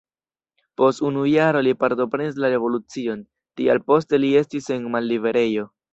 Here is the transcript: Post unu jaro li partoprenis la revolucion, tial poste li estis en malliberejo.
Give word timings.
Post 0.81 1.01
unu 1.09 1.25
jaro 1.33 1.61
li 1.67 1.73
partoprenis 1.83 2.41
la 2.45 2.51
revolucion, 2.53 3.23
tial 3.61 3.83
poste 3.93 4.21
li 4.25 4.33
estis 4.41 4.71
en 4.79 4.93
malliberejo. 4.97 5.69